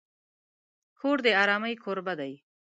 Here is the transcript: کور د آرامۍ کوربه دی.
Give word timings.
کور 0.99 1.17
د 1.25 1.27
آرامۍ 1.43 1.73
کوربه 1.83 2.13
دی. 2.19 2.33